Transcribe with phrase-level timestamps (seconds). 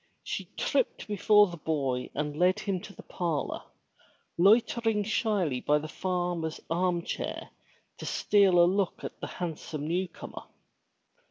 [0.23, 3.61] She tripped before the boy and led him to the parlor,
[4.35, 7.51] loitering shyly by the farmer's arm chair
[7.99, 10.41] to steal a look at the handsome new comer.